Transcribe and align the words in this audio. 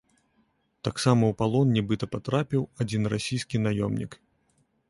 Таксама 0.87 1.23
ў 1.27 1.33
палон 1.41 1.67
нібыта 1.77 2.05
патрапіў 2.15 2.61
адзін 2.85 3.01
расійскі 3.15 3.63
наёмнік. 3.67 4.11